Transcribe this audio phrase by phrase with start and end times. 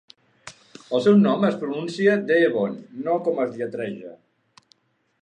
[0.99, 4.19] El seu nom es pronuncia "Deevon", "no" com es lletreja.